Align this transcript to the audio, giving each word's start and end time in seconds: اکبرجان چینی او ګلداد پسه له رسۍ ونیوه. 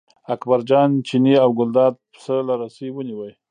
اکبرجان 0.33 0.89
چینی 1.07 1.33
او 1.43 1.49
ګلداد 1.57 1.95
پسه 2.11 2.35
له 2.47 2.53
رسۍ 2.61 2.89
ونیوه. 2.93 3.29